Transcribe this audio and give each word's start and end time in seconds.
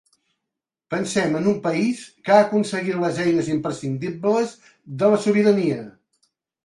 Pensem 0.93 1.35
en 1.39 1.49
un 1.51 1.59
país 1.65 2.01
que 2.29 2.33
ha 2.35 2.39
aconseguit 2.45 2.97
les 3.03 3.19
eines 3.25 3.53
imprescindibles 3.57 4.57
de 5.03 5.11
la 5.13 5.21
sobirania. 5.27 5.79